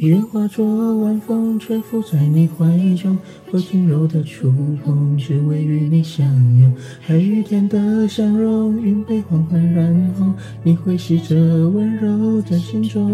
[0.00, 3.16] 愿化作晚风，吹拂在你怀中，
[3.50, 4.52] 我轻柔的触
[4.84, 6.26] 碰，只为与你相
[6.58, 6.72] 拥。
[7.00, 11.34] 海与天的相融，云被黄昏染红，你会吸着
[11.70, 13.10] 温柔在心中。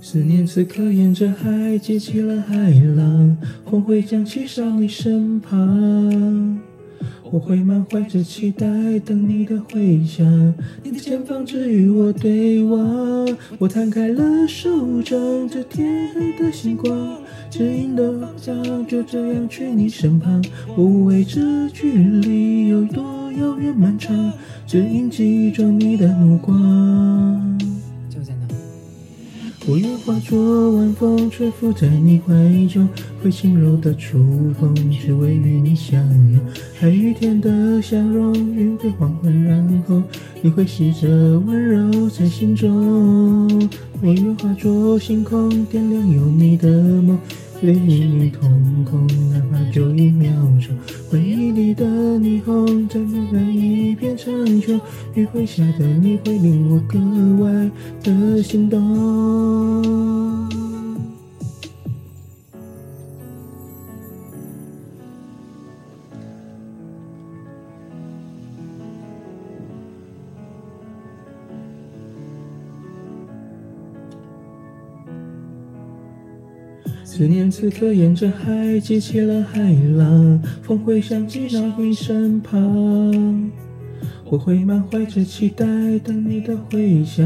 [0.00, 3.36] 思念此刻沿着海激起了海浪，
[3.70, 6.58] 风会将骑上你身旁。
[7.30, 8.66] 我会满怀着期待
[9.00, 13.28] 等你的回响，你的前方只与我对望。
[13.58, 17.18] 我摊开了手掌，这天黑的星光，
[17.50, 20.44] 指引的方向，就这样去你身旁。
[20.76, 24.32] 无畏这距离有多遥远漫长，
[24.66, 27.31] 只因记忆中你的目光。
[29.64, 32.34] 我愿化作晚风，吹拂在你怀
[32.66, 32.88] 中，
[33.22, 34.18] 会轻柔的触
[34.58, 36.40] 碰，只为与你相拥。
[36.74, 40.02] 海与天的相融，云被黄昏染红，
[40.40, 43.48] 你会吸着温柔在心中。
[44.00, 47.00] 我愿化作星空，点亮有你的
[47.62, 47.74] 梦。
[47.86, 50.76] 与你瞳孔，哪怕就一秒钟。
[51.10, 52.98] 回忆里的霓虹，在
[53.30, 54.80] 那一片苍穹。
[55.14, 56.98] 余晖下的你会令我格
[57.42, 57.70] 外
[58.02, 60.21] 的心动。
[77.14, 79.60] 思念此刻沿着海激起了海
[79.98, 83.50] 浪，风会想起到你身旁。
[84.30, 85.66] 我会满怀着期待
[85.98, 87.22] 等你的回响，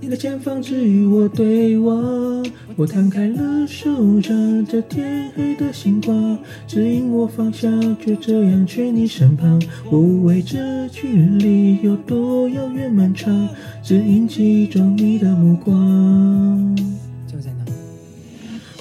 [0.00, 2.42] 你的前方只与我对望。
[2.74, 9.60] 我摊开了手掌，这天黑的星光指引我方向，就这样去你身旁。
[9.92, 13.46] 无畏这距离有多遥远漫长，
[13.82, 16.74] 指引记忆中你的目光。
[17.30, 17.64] 就在那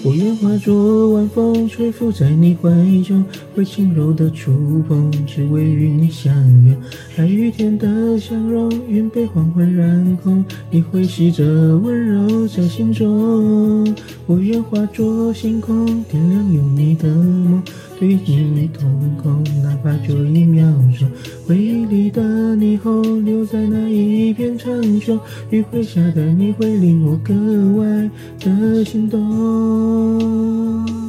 [0.03, 2.69] 我愿化作晚风，吹拂在你怀
[3.03, 3.25] 中，
[3.55, 6.31] 会轻柔的触碰，只为与你相
[6.65, 6.75] 拥。
[7.15, 13.91] 海与天的相融，云被黄昏染红，你会吸着温柔在心中。
[14.27, 17.63] 我愿化作星空，点亮有你的梦，
[17.99, 21.09] 对你瞳孔，哪怕就一秒钟。
[21.47, 22.21] 回忆里的
[22.55, 25.19] 霓虹，留在那一片苍穹，
[25.49, 27.33] 余晖下的你会令我格
[27.75, 28.09] 外
[28.39, 31.06] 的心动。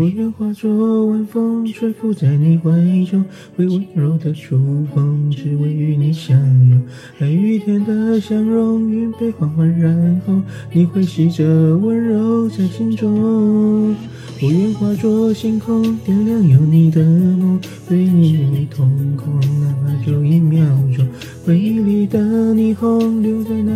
[0.00, 2.70] 我愿化作晚风，吹拂在你怀
[3.04, 3.22] 中，
[3.54, 4.56] 会温柔的触
[4.94, 6.34] 碰，只为与你相
[6.70, 6.82] 拥。
[7.18, 11.44] 海与天的相融，云被缓缓染红，你会吸着
[11.76, 13.94] 温柔在心中。
[14.42, 20.64] 我愿化作星空，点亮有你的梦，对你瞳孔，哪怕就一秒
[20.96, 21.06] 钟。
[21.44, 22.18] 回忆里的
[22.54, 23.69] 霓虹，留在那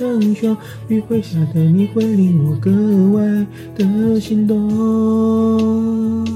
[0.00, 0.56] 那一片苍穹，
[0.88, 2.70] 余晖下的你会令我格
[3.12, 6.31] 外的心动。